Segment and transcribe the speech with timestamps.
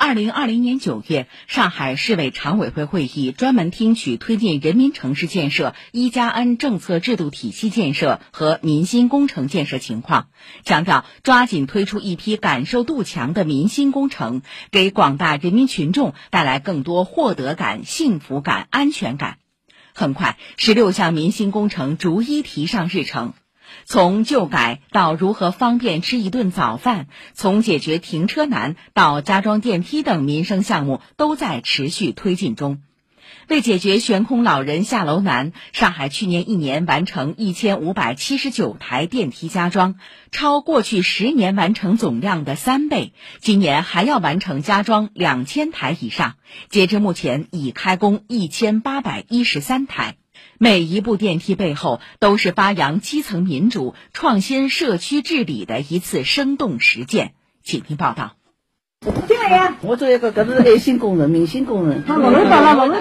[0.00, 10.28] 二零二零年九月，上海市委常委会会议专门听取推进人民城市建设“一加 N” 政策制度体系建设和民心工程建设情况，
[10.64, 19.38] 强调抓紧推出一批感受度强的民心工程，给广大人民群众带来更多获得感、幸福感、安全感。
[19.94, 23.34] 很快，十六项民心工程逐一提上日程。
[23.84, 32.82] 从旧改到如何方便吃一顿早饭，从解决停车难到加装电梯等民生项目都在持续推进中。
[33.48, 39.94] 为解决悬空老人下楼难，上海去年一年完成一千五百七十九台电梯加装，
[40.30, 43.14] 超过去十年完成总量的三倍。
[43.40, 46.34] 今年还要完成加装两千台以上，
[46.68, 50.16] 截至目前已开工一千八百一十三台。
[50.58, 57.32] 每一部电梯背后，都是发扬基层民主、创新社区治理的一次生动实践。
[57.62, 58.34] 请听报道。
[59.28, 59.76] 进来呀！
[59.82, 62.02] 我做一个，这是爱心工人、明星工人。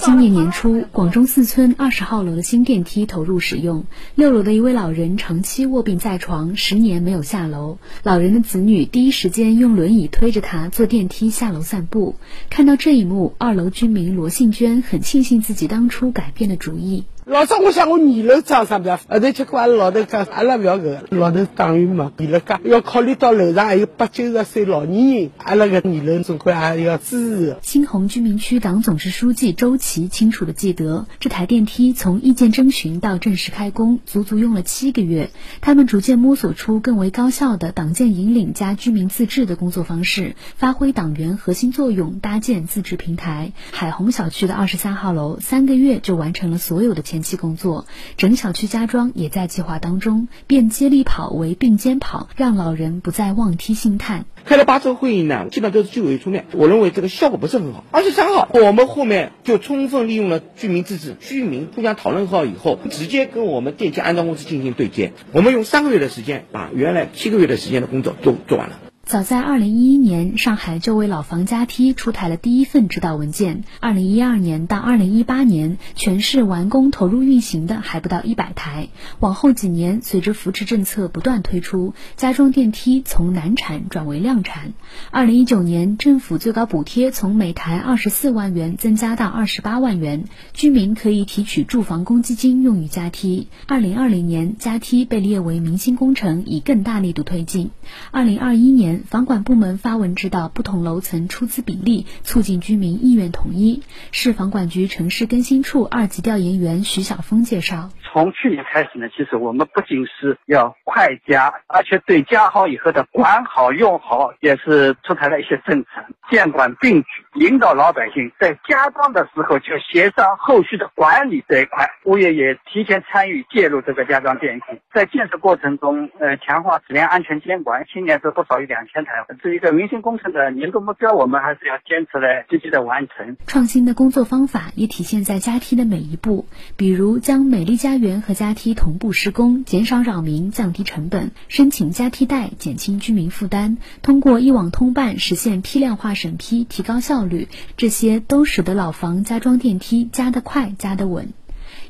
[0.00, 3.84] 今年年初，广中四村二十号楼的新电梯投入使用。
[4.16, 7.78] 六楼的一位老人长期卧病在床，十年没有下楼。
[8.02, 12.16] 老人的子女第一时间用轮椅推着他坐电梯下楼散步。
[12.50, 17.04] 看到这一幕，二楼居民罗信娟很庆幸自己当初改变了主意。
[17.26, 27.56] 老早我想我二楼装上边，后头结果阿拉老头讲，阿拉不要个，老头党员嘛，二楼讲要考虑到楼上还有八九十岁老年人，阿拉个二楼总归还要支持。
[27.62, 35.30] 新鸿居民区党总支书记周琦清楚的记得，这台电梯从意见征询到正式开工，足足用了七个月。
[35.62, 43.52] 他们逐渐摸索出更为高效的党建引领加居民自治的工作方式，发挥党员核心作用，搭建自治平台。
[43.70, 47.02] 海虹小区的二十三号楼，三个月就完成了所有的。
[47.14, 54.24] 前期工作，整小区家装也在计划当中，变接力跑为并肩跑，让老人不再望梯兴叹。
[54.44, 57.84] 开了八次会议呢，基本都是居委会出面，我认为这个效果不是很好。
[57.92, 68.80] 二十三号，我们后面就充分利用了居民自治，居民互相讨论好以后，直接跟我们电梯安装公司进行对接，我们用三个月的时间把原来七个月的时间的工作都做完了。
[69.14, 73.62] 早在二零一一年，上海就为老房加梯出台了第一份指导文件。
[73.78, 78.88] 二零一二年到二零一八年，全市完工投入运行的还不到一百台。
[79.20, 84.72] 往后几年，随着扶持政策不断推出，加装电梯从难产转为量产。
[85.12, 90.24] 二零一九年，政府最高补贴从每台二十四万元增加到二十八万元，
[90.54, 93.46] 居民可以提取住房公积金用于加梯。
[93.68, 97.70] 二零二零年，加梯被列为民心工程，以更大力度推进。
[98.10, 103.82] 二零二一年房管部门发文指导不同楼层出资比例，促进居民意愿统一。
[104.12, 107.90] 市房管局城市更新处二级调研员徐晓峰介绍。
[108.14, 115.88] 从去年开始呢，其实我们不仅是要快加，而且对加好以后的管好用好，也是出台了一些政策，
[116.30, 121.90] 监管并举，引导老百姓在加装的时候就协商后续的管理这一块。
[122.04, 127.84] 物业也提前参与介入这个加装电梯，在建设过程中，呃，强化质量安全监管。
[127.92, 129.10] 今年是不少于两千台，
[129.42, 133.36] 这一个民生工程的年度目标，我们还是要坚持来积极的完成。
[133.48, 138.03] 创新的工作方法也体现在加梯的每一步，比如将美丽家园。
[138.04, 147.48] 园和加梯同步施工，减少扰民，降低成本；申请加梯贷，减轻居民负担；通过一网通办实现批量化审批，提高效率。
[147.78, 151.30] 这些都使得老房加装电梯加得快、加得稳。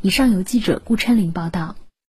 [0.00, 1.74] 以上由记者顾琛林报道。